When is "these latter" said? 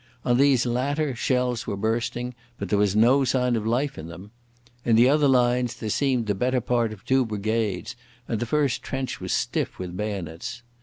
0.37-1.13